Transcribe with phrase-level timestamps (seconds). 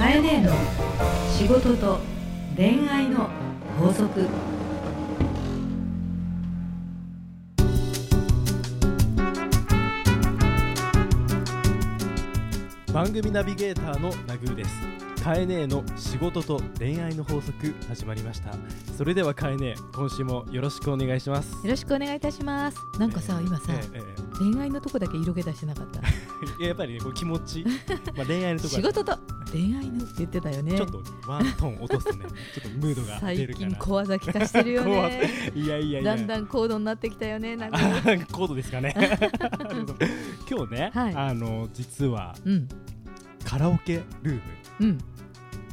[0.00, 0.50] カエネの
[1.36, 1.98] 仕事と
[2.56, 3.28] 恋愛の
[3.78, 4.26] 法則。
[12.94, 15.09] 番組ナビゲーターのナグーです。
[15.22, 18.52] カエネの仕事と恋愛の法則始まりました。
[18.96, 21.52] それではカエネ今週もよろしくお願いします。
[21.64, 22.78] よろしくお願いいたします。
[22.98, 26.00] なんかさ、えー今さ、えええ恋愛のとこだけ色気出してなかった？
[26.62, 27.64] え やっぱりねこう気持ち。
[28.16, 29.18] まあ恋愛のところ仕事と
[29.52, 30.76] 恋愛のって言ってたよね。
[30.76, 32.24] ちょっとワントーン落とすとね。
[32.54, 33.68] ちょっとムードが 出最るから。
[33.68, 35.52] 近小技聞かしてるよね。
[35.54, 36.16] いやいやいや。
[36.16, 37.56] だんだん高度になってきたよね。
[37.56, 37.76] なんか。
[37.78, 38.94] あーコードですかね。
[40.50, 41.14] 今日ね、はい。
[41.14, 42.68] あの実はうん
[43.50, 44.40] カラオケルーム。
[44.80, 44.98] うん。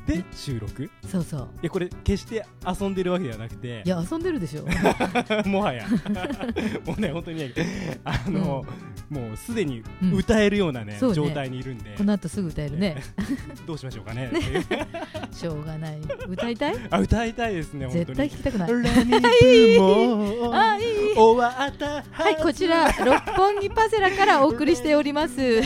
[0.08, 0.86] で収録？
[0.86, 1.48] いそうそう。
[1.62, 3.84] やこれ決して遊んでるわけではなくて。
[3.86, 4.66] いや遊んでるでしょ。
[5.48, 5.86] もはや。
[6.86, 7.54] もうね本当にね。
[8.04, 8.66] あの、
[9.10, 10.14] もうすでにうん。
[10.16, 11.16] 歌えるようなね,、そうね。
[11.16, 11.94] 状態にいるんで。
[11.96, 13.04] この後すぐ歌えるね。
[13.68, 14.32] どうしましょうかね。
[15.32, 16.00] しょうがない。
[16.28, 16.76] 歌いたい？
[16.90, 18.18] あ歌いたいですね絶に。
[18.18, 18.72] 対聞きたくない。
[18.72, 19.78] あいい。
[21.18, 25.62] 終わったはいこちら六本木パセラからお送りしております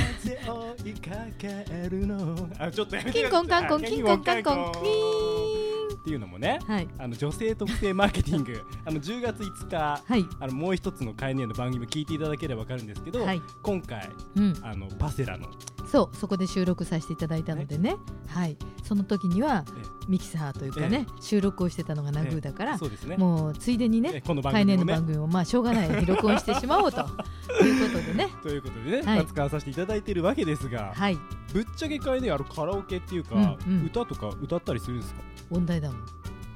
[1.90, 2.50] るの。
[2.60, 4.72] あちょっとやめてキンコンカンコンキンコンカンコン。
[4.74, 6.88] キーっていうのもねンはい。
[6.98, 8.62] あの女性特性マーケティング。
[8.86, 10.26] あの10月5日はい。
[10.40, 13.42] あのもう一つのカエネの番組聞いていただければわかるんですけど、はい。
[13.62, 14.60] 今回うん。
[14.64, 15.48] あのパセラの
[15.92, 17.98] そうそこで収録させていただいたのでね。
[18.30, 18.56] はい。
[18.82, 19.66] その時には
[20.08, 22.78] ミキサーというかね、収録をしてたのがナグーだから、
[23.18, 24.94] もうついでにねえこの番海組もね。
[24.94, 27.02] 年の番組をまあしょうがない録音してしまおうと。
[27.62, 28.30] いうことでね。
[28.42, 31.18] ということでね、使わさせていただいているわけですが、はい。
[31.54, 35.22] ぶっちゃけカエネあのカラオケっていうか、歌とか歌ったりするんですか？
[35.50, 36.02] 問題だもん。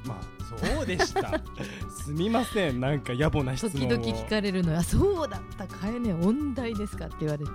[0.07, 0.45] まあ
[0.77, 1.41] そうでした。
[1.91, 2.79] すみません。
[2.79, 3.89] なんか野暮な質問を。
[3.89, 5.87] 時々聞かれるのよあそうだったか。
[5.87, 7.51] えね音大ですかって言われて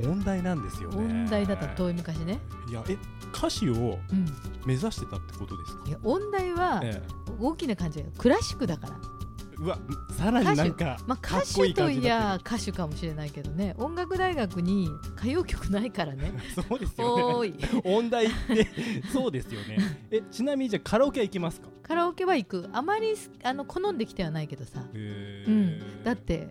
[0.00, 0.96] 音大なんですよね。
[0.96, 2.40] 音大だったの遠い昔ね。
[2.68, 2.96] いやえ
[3.34, 4.26] 歌手をうん。
[4.66, 5.88] 目指してたってことですか？
[5.88, 7.02] いや音大はえ
[7.40, 8.92] 大きな感じがクラシックだから。
[8.94, 9.12] え
[9.58, 9.78] うわ
[10.18, 13.74] さらになんかまあ歌手とこいや歌手かもしれないけどね。
[13.78, 16.32] 音楽大学に歌謡曲ないからね。
[16.32, 17.52] る そうですよね。
[17.84, 18.66] 音大って
[19.12, 19.78] そうですよね。
[20.10, 21.68] えちなみにじゃあカラオケは行きますか？
[21.82, 22.68] カラオケは行く。
[22.72, 24.82] あまりあの好んできてはないけどさ。
[24.92, 26.02] うん。
[26.02, 26.48] だって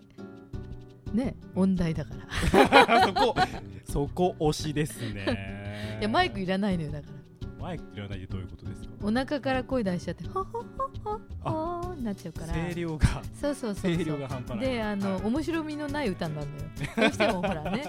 [1.12, 2.10] ね音大だか
[2.50, 3.06] ら。
[3.06, 3.34] そこ
[3.84, 5.96] そこ推しですね。
[6.00, 7.12] いやマイクいらないのよだから。
[7.62, 8.88] マイクいらないでどういうことですか？
[9.02, 10.60] お腹から声出しちゃってほほ
[11.04, 12.52] ほほほなっちゃうから。
[12.54, 13.06] 声量が
[13.40, 14.58] そうそうそう声量そうが半端ない。
[14.60, 15.22] であの、はい。
[15.24, 16.62] 面白みのない歌になるのよ。
[16.96, 17.84] どうしてもほらね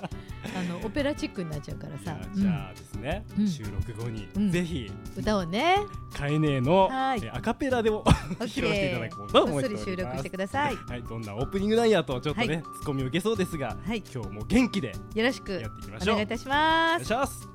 [0.56, 3.48] あのオペラチックになっちゃうからさ、じゃあですね、うん。
[3.48, 4.52] 収録後に、うん。
[4.52, 5.78] ぜひうん歌をね。
[6.16, 8.04] カエネの、アカペラでも
[8.40, 9.86] 披露していただケこうと思っております。
[9.86, 10.76] 収録してください。
[10.76, 12.64] はい、どんなオープニングなんやとちょっとね、はい。
[12.64, 14.04] ツッコミを受けそうですが、はい。
[14.14, 15.54] 今日も元気でよろしく。
[15.54, 16.16] やっていきましょう。
[16.16, 17.00] お願いいたしおます。
[17.00, 17.53] 願いします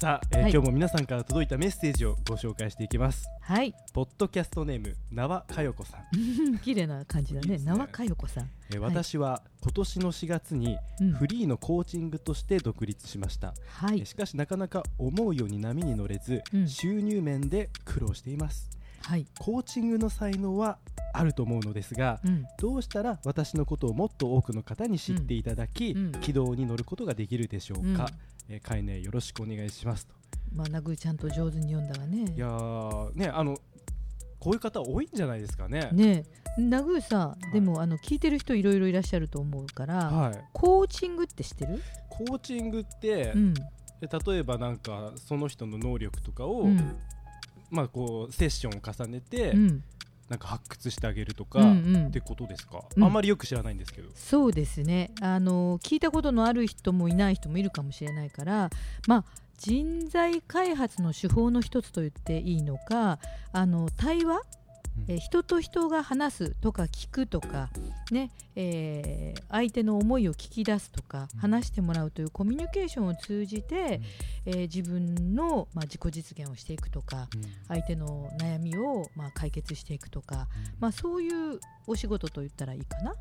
[0.00, 0.52] さあ、えーはい。
[0.52, 3.28] 今日も皆さんから届いたメッセージをご紹介していきます。
[3.42, 3.74] はい。
[3.92, 7.58] ポッドキャストネーム縄かよこさん、 綺麗な感じだね。
[7.60, 8.44] ね縄かよこさん。
[8.70, 11.12] えーはい私は今年の4月にうん。
[11.12, 13.98] フリーのコーチングとして独立しました、はい。
[13.98, 16.66] えーしかしなかなか思うように波に乗れず、うん。
[16.66, 18.70] 収入面で苦労しています。
[19.02, 19.26] はい。
[19.38, 20.78] コーチングの才能は
[21.12, 22.46] あると思うのですがうん。
[22.56, 26.12] どうしたら私のことをもっと多くの方に知っていただき、うん。
[26.22, 30.14] 軌道に乗ることができるでしょうか、うんえー、かいねよろしくお願いしますと。
[30.52, 32.34] まあナグーちゃんと上手に読んだわね。
[32.36, 33.56] いやーねあの
[34.40, 35.88] こういう方多いんじゃないですかね。
[35.92, 36.24] ね
[36.58, 36.60] え。
[36.60, 40.44] ナグーさいでもあの聞いてる人いろいろいらっしゃると思うからはい。
[40.52, 41.82] コーチングって知ってる？
[42.08, 43.54] コーチングって、うん。
[43.54, 43.62] で
[44.26, 46.96] 例えばなんかその人の能力とかを、うん。
[47.70, 49.84] まあこうセッションを重ねて、うん
[50.30, 52.06] なんか発掘してあげるとか、うんうん。
[52.06, 53.04] ってことですか、うん。
[53.04, 54.08] あんまりよく知らないんですけど。
[54.14, 55.10] そうですね。
[55.20, 58.70] あの聞いたことのある人もいない人もいるかもしれないから
[59.06, 59.24] まあ
[59.58, 63.18] 人材開発の手法の一つと言っていいのか
[63.52, 64.59] あの対話、うん
[65.08, 67.70] えー人と人が話すとか聞くとか、
[68.10, 71.40] ねえー相手の思いを聞き出すとかうん。
[71.40, 74.00] 話してもらうというコミュニケーションを通じて、
[74.46, 77.42] えー自分の、まあ、自己実現をしていくとかうん。
[77.68, 80.48] 相手の悩みを、まあ、解決していくとか、
[80.78, 83.14] まあ、そういうお仕事と言ったらいいかな。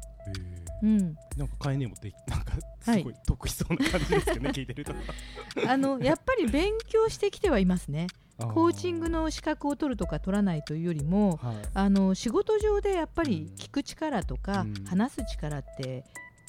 [0.83, 0.99] うん、
[1.37, 2.53] なんかカエネもできなんか
[2.85, 2.99] はい。
[2.99, 4.93] すごい得意そうな感じですけどね、聞いてると。
[5.67, 8.07] あのやっぱり勉強してきてはいますね。
[8.47, 11.55] コーチングの資格を取るとか取らないというよりもはい。
[11.73, 13.55] あの仕事上でやっぱりうん。
[13.55, 14.85] 聞く力とか、うん。
[14.85, 16.03] 話す力って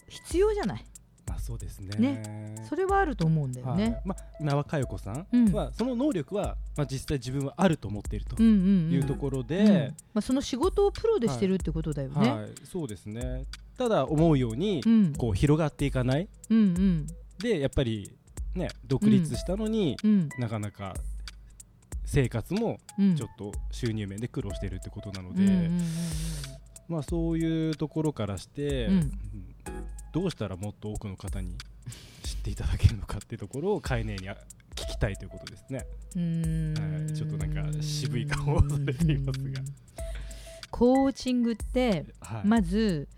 [0.09, 0.85] 必要じゃない？
[1.29, 1.97] まあそうですね。
[1.99, 2.55] ね。
[2.69, 3.79] それはあると思うんだよはい。
[3.79, 4.01] ね。
[4.05, 5.53] まあ縄佳代子さんうん。
[5.53, 9.47] は、その能力はまあ実際自分はあると思っているとうんうんうんいうところうん。
[9.47, 12.31] で、まあ、その仕事をプロでしてるってことだよね。
[12.31, 12.49] はい。
[12.65, 13.45] そうですね。
[13.79, 15.13] ただ思うようにうん。
[15.15, 16.29] こう広がっていかない。
[16.51, 17.07] うんうん。
[17.39, 18.13] でやっぱり
[18.55, 20.29] ね独立したのに、うん。
[20.39, 20.95] なかなか
[22.13, 23.17] 生活もうん。
[23.17, 25.81] ちょっと収入面で苦労してるってことなので、うん
[26.89, 28.95] まあそういうところからして、うん。
[28.95, 29.13] うん
[30.13, 31.57] どうしたらもっと多くの方に
[32.25, 34.37] 知っていただけるのかっていうところをカエネにあ
[34.75, 35.87] 聞きたいということですね。
[37.15, 39.61] ちょっとなんか渋い顔をされていますが。
[40.73, 42.43] コーチングってはい。
[42.45, 43.09] まず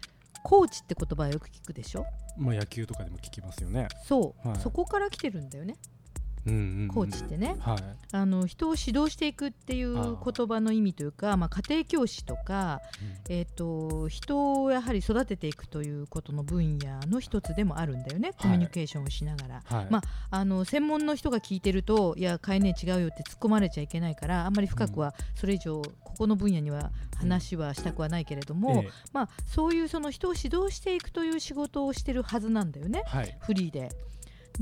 [0.42, 2.04] コーチって言葉はよく聞くでしょ？
[2.36, 3.88] まあ野球とかでも聞きますよね。
[4.04, 4.58] そう、はい。
[4.58, 5.76] そこから来てるんだよね
[6.46, 6.88] うんうんうん。
[6.88, 7.56] コーチってね。
[7.60, 7.78] はい。
[8.12, 12.80] あの人を指導していくっていう言葉の意味というかまあ、家庭教師とか、
[13.28, 18.32] えー、と人をやはり育てていくということの分野の一つでもあるんだよね。
[18.38, 19.62] コミュニケーションをしながら。
[19.64, 19.86] はい。
[19.90, 28.90] まああの専門の人が聞いてるといや変えねえ違うよって突っ込まれちゃいけないからあんまり深くはそれ以上ここの分野には話はしたくはないけれども、ええ。
[29.12, 33.02] まあ、そういうその人を指導していくという仕事をしてるはずなんだよね。
[33.06, 33.36] はい。
[33.40, 33.90] フリーで。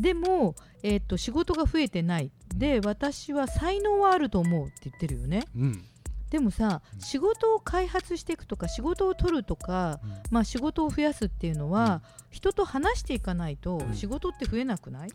[0.00, 2.30] でも、えー、と仕事が増えてない。
[2.56, 5.44] で私は才能はあると思うって言ってるよね。
[5.54, 5.84] うん。
[6.30, 7.00] でもさうん。
[7.00, 10.00] 仕事を開発していくとか仕事を取るとか、
[10.30, 13.94] まあ、仕事を増やすっていうのは、人と話していかないとうん。
[13.94, 15.10] 仕事って増えなくない、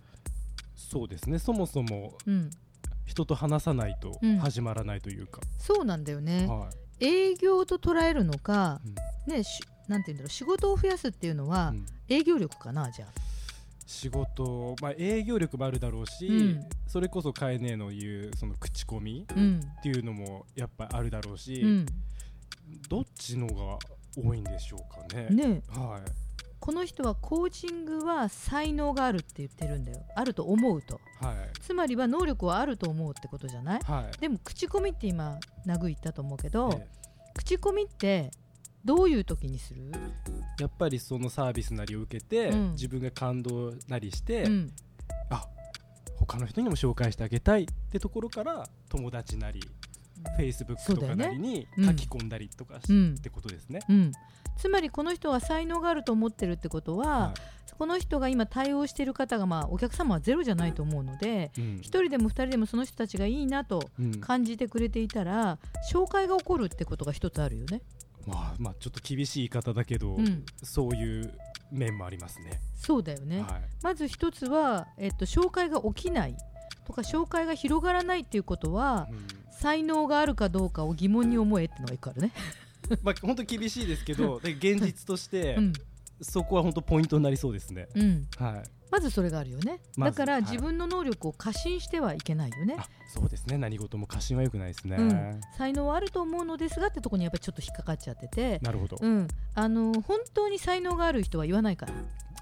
[0.76, 1.40] そうですね。
[1.40, 2.52] そもそもうん、
[3.06, 4.38] 人と話さないとうん。
[4.38, 6.46] 始まらないというか、そうなんだよね。
[6.48, 7.06] はい。
[7.06, 8.82] 営業と捉えるのか、
[9.28, 9.34] うん。
[9.34, 11.86] ね、しなんて言うんだろう仕事を増やすっていうのは、うん。
[12.08, 13.35] 営業力かなじゃあ
[13.86, 16.70] 仕事、まあ、営業力もあるだろうし、うん。
[16.88, 19.62] それこそカエネの言うその口コミうん。
[19.80, 21.86] っていうのもやっぱあるだろうし、うん。
[22.90, 23.78] どっちのが
[24.18, 25.28] 多いんでしょうかね。
[25.30, 25.62] ね。
[25.70, 26.12] はい。
[26.60, 30.02] この人はコーチングは才能があるって言ってるんだよ。
[30.16, 31.00] あると思うと。
[31.22, 31.36] はい。
[31.62, 33.80] つまりは能力はあると思うってことじゃない？
[33.84, 34.20] はい。
[34.20, 36.88] でも口コミって今ナグ言ったと思うけど、え
[37.36, 38.32] 口コミって
[38.84, 42.72] どういう時にする、えやっぱりそのサービスなりを受けて、うん。
[42.72, 44.74] 自分が感動なりして、うん。
[45.30, 45.46] あ
[46.18, 49.62] 他の人にも紹介してあげたいってところから友達なり
[50.40, 51.86] Facebook とかなりにうん。
[51.86, 53.16] 書き込んだりとかし、うん。
[53.18, 53.82] ってことですね。
[53.90, 54.12] うん、
[54.58, 57.34] つまりこの人は才能があると思ってるってことは、は
[57.78, 61.68] この人が今対応している方が、まあ、お客様はゼロじゃないと思うのでいうん。
[61.78, 64.22] 1人でも2人でもその人たちがいいなとうん。
[64.22, 65.60] 感じてくれていたら
[65.92, 67.82] 紹介が起こるってことが一つあるよね。
[68.26, 71.34] まあまあちょっと厳しい言い方だけど、うん、そういう
[71.72, 72.62] 面もありますね。
[72.76, 76.36] そうだよね、はいまず一つは、えっと、紹介が起きない
[76.86, 82.32] とか紹介が広がらないっていうことはうん才能があるかどうかを疑問に思えってのが一個あるね。
[83.02, 85.74] まあ本当厳しいですけどで現実として、うん
[86.22, 87.88] そこは本当ポイントになりそうですね。
[87.96, 88.64] うん、はい。
[88.92, 92.76] まずそれがあるよね、まだから自分の能力を過信してはいけないよね。
[92.78, 94.98] あそうですね何事も過信は良くないですね。
[94.98, 98.98] うん才能はあると思うのですがってとこにやっぱりちょっと引っかかっちゃってて、なるほど。
[99.02, 101.94] うん、あの本当に才能がある人は言わないから、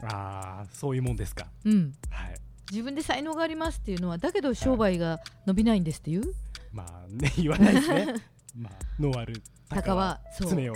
[0.10, 1.48] ああそういうもんですか。
[1.66, 2.36] うん、はい。
[2.72, 6.34] 自分で才能がありますっていうのはだけど商売が伸びないんですっていう、
[6.72, 8.16] まあね言わないですね。
[8.58, 10.76] まあ能ある鷹は爪をっ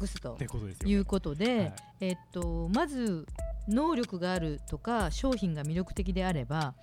[0.00, 0.92] 隠すとてことですよ、ね。
[0.92, 3.26] いうことで、はいえっと、まず
[3.68, 6.74] 能力があるとか商品が魅力的であれば、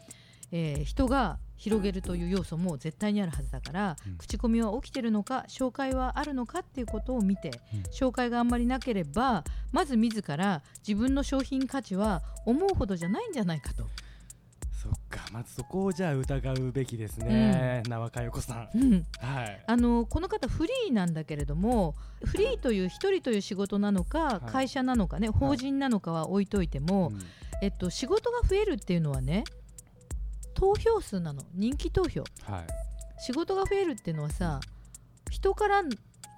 [0.51, 13.87] えー人が広げるという要素も絶対にあるはずだから、うん口コミは起きてるのか紹介はあるのかっていうことを見て、うん紹介があんまりなければまず自ら自分の商品価値は思うほどじゃないんじゃないかと。
[15.15, 17.83] かまずそこをじゃあ疑うべきですね。
[17.87, 18.69] 縄佳代子さん。
[18.75, 19.63] うんはい。
[19.65, 27.21] あのこの方フリーなんだけれどもフリーという一人という仕事なのか、はい会社なのかね法人なのかは置いといても、うん
[27.61, 29.43] えっと、仕事が増えるっていうのはね
[30.53, 32.67] 投票数なの人気投票はい。
[33.17, 34.59] 仕事が増えるっていうのはさ
[35.31, 35.79] 人から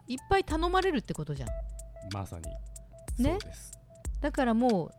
[0.08, 1.50] いっぱい頼まれるってことじゃん
[2.14, 2.44] まさに。
[3.24, 3.72] ねそうです。
[4.22, 4.92] だからもう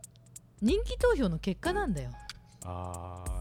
[0.61, 2.11] 人気投票の結果なんだよ
[2.65, 3.38] ああ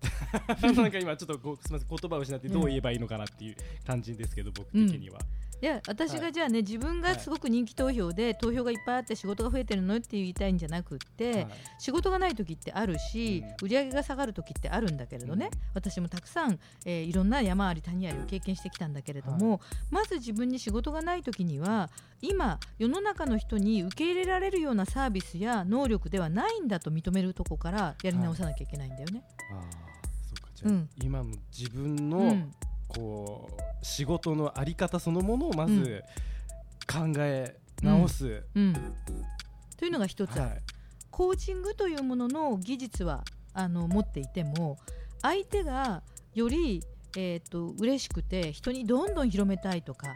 [0.74, 5.20] なんか今ちょっとごすみません言葉を失ってどう言えばいいのかなっていう感じですけど、僕的には、
[5.62, 11.48] いや私はいがじゃあね自分がすごく人気投票で投票がいっぱいあって仕事が増えてるのって言いたいんじゃなくって、はい。
[11.78, 15.60] 仕事がない時ってあるし、売り上げが下がる時ってあるんだけれどね、うん。
[15.74, 21.90] 私もたくさん、えーいろんな山あり谷ありを経験してきたんだけれども、まず自分に仕事がない時には
[22.22, 29.24] 今世の中の人に受け入れられるようなサービスや能力ではないんだと認めるとこからやり直さなきゃいけないんだよね。
[30.62, 30.90] じゃあ、うん。
[31.02, 32.52] 今の自分うのん。
[32.88, 37.14] こう仕事のあり方そのものをまずうん。
[37.14, 38.74] 考え直す、うん。
[39.76, 40.32] というのが一つ。
[40.32, 40.62] ある、はい。
[41.10, 44.78] コーチングというものの技術はあの持っていても
[45.22, 46.02] 相手が
[46.34, 46.82] より、
[47.16, 50.08] えー、と嬉しくて人にどんどん広めたいとか、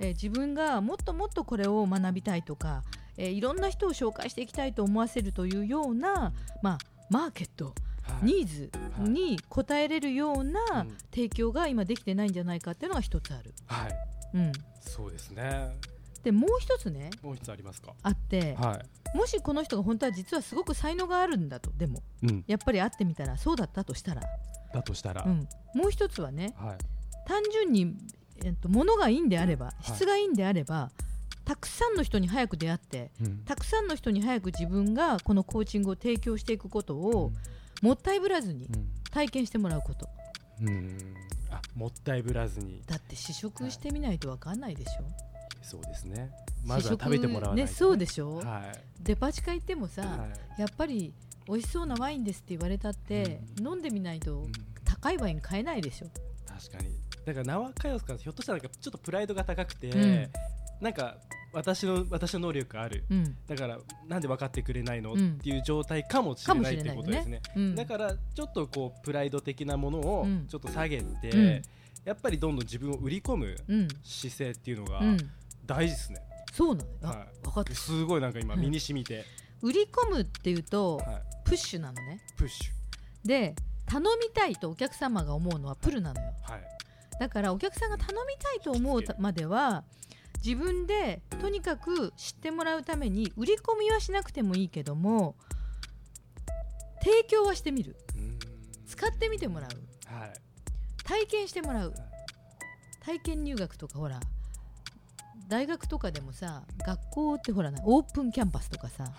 [0.00, 2.82] えー自分がもっともっとこれを学びたいとか、
[3.16, 6.32] えーいろんな人を紹介していきたいと思わせるというような、
[6.62, 6.78] まあ、
[7.10, 7.74] マーケット、はい
[8.22, 10.96] ニーズに応えれるようなうん。
[11.10, 13.54] 提供が今できてないんじゃないかっていうのが一つある。
[13.66, 13.94] はい。
[14.34, 15.76] うん、そうですね。
[16.22, 17.92] でもう一つねもう一つありますか？
[18.02, 18.80] あって、は
[19.14, 24.22] もしこの人が本当は実はすごく才能があるんだとでもい、うん、やっぱり会ってみたらそうだったとしたら、
[24.72, 26.78] だとしたら、うん、もう一つはねはい。
[27.28, 27.94] 単純に、
[28.42, 29.72] えっと、物がいいんであればい。
[29.82, 30.90] 質がいいんであれば、
[31.44, 33.38] たくさんの人に早く出会ってうん。
[33.44, 37.32] たくさんの人に早く自分がこのコーチングを提供していくことを
[37.84, 38.66] もったいぶらずに
[39.10, 40.08] 体験してもらうこと。
[40.62, 40.98] うん、うん、
[41.50, 42.82] あもったいぶらずに。
[42.86, 45.04] だって試食してみないと分かんないでしょ、
[45.62, 46.30] そうですね。
[46.64, 47.76] まずは食べてもらわないとね。
[47.76, 49.02] そうでしょ、はい。
[49.02, 50.60] デパ地下行ってもさ、はい。
[50.62, 51.12] やっぱり
[51.46, 54.52] 美味しそうなワインですって言われたって、飲んでみないとうん。
[54.86, 56.06] 高いワイン買えないでしょ、
[56.46, 56.88] 確かに。
[57.26, 60.30] だから名はカヨスかひょっとしたらなんかちょっとプライドが高くて、うん。
[60.80, 61.18] なんか
[61.54, 63.04] 私の私の能力ある。
[63.10, 63.36] うん。
[63.46, 65.32] だからなんで分かってくれないの、うん。
[65.32, 67.40] っていう状態かもしれないっていうことですね。
[67.56, 70.46] うん、だからちょっとこうプライド的なものをうん。
[70.48, 71.62] ちょっと下げて、うん。
[72.04, 73.88] やっぱりどんどん自分を売り込むうん。
[74.02, 75.16] 姿勢っていうのがうん、
[75.64, 76.20] 大事ですね、
[76.52, 77.08] そうなの？
[77.08, 77.28] はい。
[77.42, 77.74] 分かった。
[77.74, 78.60] すごいなんか今うん。
[78.60, 79.24] 身に染みて、
[79.62, 81.06] 売り込むっていうと、はい、
[81.44, 82.20] プッシュなのね。
[82.36, 82.70] プッシ
[83.24, 83.54] で
[83.86, 86.32] 頼みたいとお客様が思うのはプルなのよ。
[86.48, 86.62] ュ、はい。
[87.20, 89.84] だからお客さんが頼みたいと思うまでは
[90.42, 95.36] 自分でとにかく知ってもらうために売り込みはしなくてもいいけども
[97.02, 97.96] 提供はしてみる。
[98.86, 99.70] 使ってみてもらう。
[100.14, 100.32] はい。
[101.04, 101.94] 体験してもらう。
[103.04, 104.18] 体験入学とかほら
[105.48, 109.10] 大学とかでもさ学校ってほらなオープンキャンパスとかさは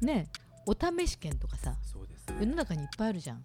[0.00, 0.28] いね
[0.64, 1.76] お試し券とかさね。
[2.40, 3.44] 世の中にいっぱいあるじゃん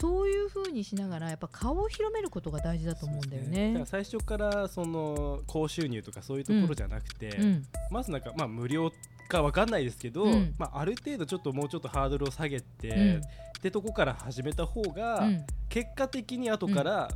[0.00, 3.68] そういう風にしながらやっぱ顔を広めることが大事だと思うんだよそうですね。
[3.68, 7.66] だから最初からその高収入とかそういうところじゃなくて、うん。
[7.90, 8.90] まずなんかまあ無料
[9.28, 10.54] かわかんないですけど、うん。
[10.58, 13.16] まあ、ある程度ちょっともうちょっとハードルを下げて、うん。
[13.18, 13.20] っ
[13.60, 15.44] てとこから始めた方が、うん。
[15.68, 17.10] 結果的に後から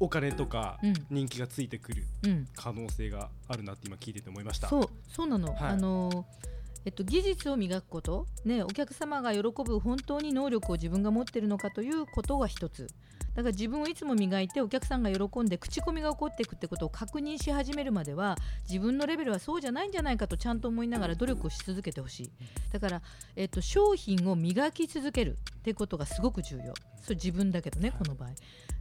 [0.00, 0.94] お金とかうん。
[1.10, 2.48] 人気がついてくるうん。
[2.54, 4.68] 可能性があるなって今聞いてて思いました。
[4.68, 5.56] そうそうなの、はい。
[5.72, 6.53] あのー
[6.84, 12.88] えっと、技術を磨くこと、ね、お客様が喜ぶ本当に能力を自分が持っているのかということが一つ。
[13.34, 18.36] だから自分をいつも磨いてお客さんが喜んで口コミが起こっていくってことを確認し始めるまでは
[18.68, 22.30] 自分のレベルはそうじゃないんじゃないかとちゃんと思いながら努力をし続けてほしい。
[22.72, 23.02] だから、
[23.34, 26.74] えっと、商品を磨き続けるってことがすごく重要。
[27.02, 28.30] それ自分だけどねこの場合。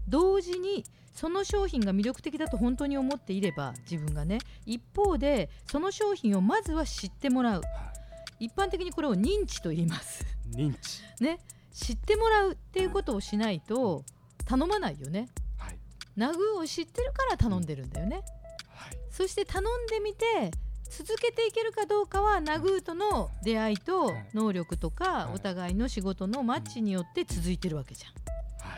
[0.07, 0.83] 同時に
[1.13, 7.61] その商品が魅力的だと本当に思っていれば自分がね一方でその商品をまずは知ってもらう。
[7.61, 7.92] は
[8.39, 10.25] 一般的にこれを認知と言います。
[10.51, 11.39] い、認知、ね。
[11.71, 14.03] 知ってもらうっていうことをしないと
[14.45, 15.29] 頼まないよね。
[15.57, 15.77] はい。
[16.15, 18.23] ナグーを知ってるから頼んでるんだよね。
[18.67, 20.51] はい、そして頼んでみて
[20.89, 24.27] 続けていけるかどうかはナグーとの出会いとはい。
[24.33, 25.35] 能力とかはい。
[25.35, 28.69] お互いの仕事のマッチによって続いてるわけじゃん。
[28.71, 28.77] は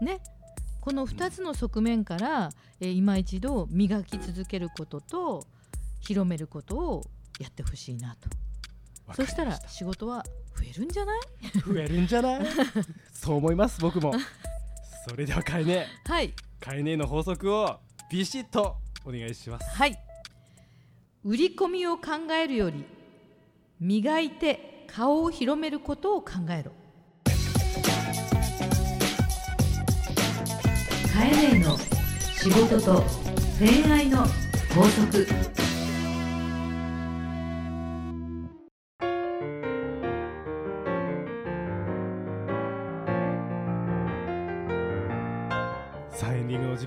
[0.00, 0.20] い、ね、
[0.80, 5.46] この2つの側面から、えー今一度磨き続けることと
[6.00, 7.04] 広めることを
[7.38, 8.28] やってほしいなと
[9.14, 10.24] そしたら仕事は
[10.56, 11.20] 増えるんじゃない？
[11.66, 12.46] 増えるんじゃない？
[13.12, 14.12] そう思います僕も。
[15.08, 16.32] それではかえねはい。
[16.60, 19.68] かえねの法則をビシッとお願いします。
[19.76, 19.98] はい。
[21.24, 22.84] 売り込みを考えるより
[23.80, 26.72] 磨いて顔を広めることを考えろ。
[31.12, 31.76] カエネの。
[32.34, 33.04] 仕事と
[33.60, 34.24] 恋愛の
[34.74, 35.24] 法則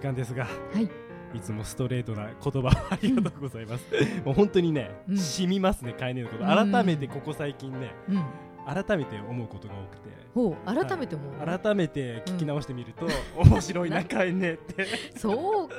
[0.06, 0.90] 間ですがはい。
[1.36, 3.84] いつもストレートな言葉をありがとうございます。
[4.24, 5.18] もう本当にね、うん。
[5.18, 6.44] 染みますね、カエネのこと。
[6.44, 6.72] うん。
[6.72, 8.24] 改めてここ最近ね、うん
[8.66, 10.16] 改めて思うことが多くて。
[10.66, 13.08] 改めても、改めて聞き直してみると、
[13.38, 14.86] 面白いな、カエネって。
[15.18, 15.76] そうか。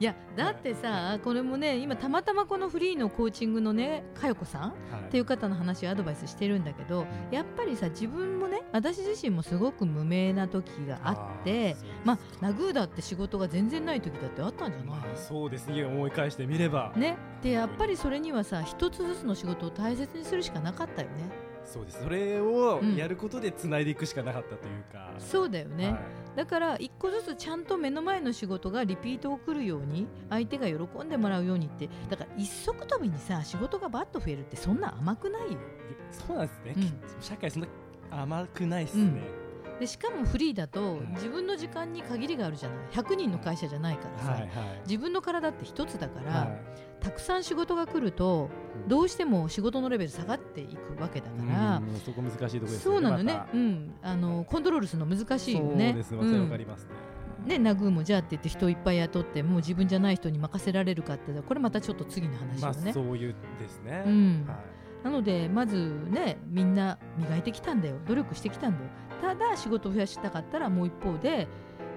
[0.00, 4.72] いやだってさこれもね今たまたまこのフリーのコーチングのね佳代子さんはい。
[5.08, 14.86] っていう方の話をアドバイスしてるんだけどやっぱりさ自分もね私自身もすごく無名な時があってまあナグーだって仕事が全然ない時だってあったんじゃない？
[14.86, 15.68] まあそうです。
[15.68, 16.94] ね、思い返してみれば。
[16.96, 17.18] ね。
[17.42, 21.28] でやっぱりそれにはさ一つずつの仕事を大切にするしかなかったよね
[21.72, 22.02] そうです。
[22.02, 22.96] それをうん。
[22.96, 25.12] やることで繋いでいくしかなかったというか。
[25.18, 26.00] そうだよね、はい。
[26.36, 35.58] だから一個ずつちゃんと目の前の仕事がリピートをくるように相手が喜んでもらうようにってだから一足飛びにさ仕事がバッと増えるってそんな甘くないよ。
[36.10, 36.82] そうなんですね、うん。
[36.82, 37.68] き社会そんな
[38.10, 39.22] 甘くないですね。
[39.80, 41.08] でしかもフリーだとうん。
[41.14, 42.78] 自分の時間に限りがあるじゃない。
[42.92, 44.50] 100人の会社じゃないからさ、はいはい。
[44.86, 46.56] 自分の体って一つだから、は
[47.00, 48.50] たくさん仕事が来ると
[48.82, 48.88] うん。
[48.88, 51.98] どうしても仕事のレベル下がっていくわけだいから、うん。
[52.04, 53.32] そこ難しいところですよねそうなのね。
[53.32, 53.48] ま、た。
[53.54, 55.88] うん、あのコントロールするの難しいよね。
[55.88, 56.90] そうですわかりうんわかりますね。
[57.46, 62.92] ね、ナグーもじゃあって言って人いっぱい雇ってもう自分じゃない人に任せられるかってこれまたちょっと次の話まあよね。
[62.92, 64.04] そういうですね。
[64.06, 64.44] うん。
[64.46, 64.80] はい。
[65.04, 67.96] なのでまずねみんな磨いてきたんだよ。
[68.06, 71.48] 努力してきたんだよただ仕事を増やしたかったらもう一方で、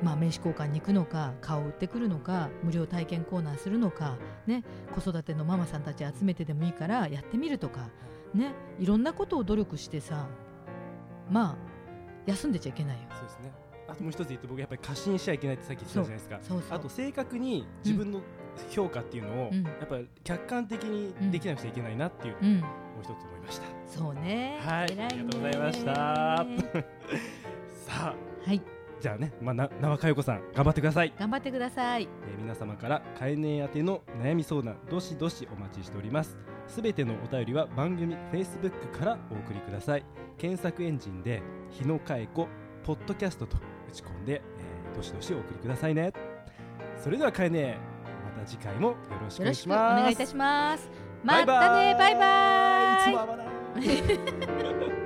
[0.02, 4.64] まあ、名刺交換に行くのか顔を売ってくるのか無料体験コーナーするのか、ね、
[4.94, 7.90] 子育てのママさんたち集めてでもいいからやってみるとか、
[8.34, 10.28] ね、いろんなことを努力してさ
[11.30, 11.56] まあ
[12.26, 13.04] 休んでちゃいけないよ。
[13.12, 13.52] そうですね。
[13.88, 16.40] あともう一つ言って僕やっぱり過信しちゃいけないってさっき言ってたじゃないですか。
[16.42, 16.78] そうそう。
[16.78, 18.22] あと正確に自分の
[18.70, 19.64] 評価っていうのを、うん。
[19.64, 22.58] やっぱり客観的にできなくちゃいけないなっていう、うん。
[22.60, 22.68] も
[23.00, 23.66] う一つ思いました。
[23.88, 24.60] そうね。
[24.62, 24.84] はい。
[24.84, 25.94] ありがとうございました。
[27.86, 28.62] さあはい、
[29.02, 32.04] じゃあね、まあ、な縄佳代子さん頑張ってください、頑張ってください。
[32.28, 36.38] えー皆様からカエネ宛ての悩み相談どしどしお待ちしております。
[36.68, 40.06] すべてのお便りは番組 Facebook からお送りください。
[40.38, 42.48] 検索エンジンで日野佳代子
[42.84, 43.58] ポッドキャストと
[43.90, 46.12] 打ち込んで、えーどしどしお送りくださいね。
[46.98, 47.93] それではカエネま
[48.34, 50.90] た次回もよろしくお願いします願いいたします。
[51.24, 52.98] バイバイまたね、バイバ
[53.78, 53.82] イ。
[53.82, 53.88] いつ
[54.90, 54.94] も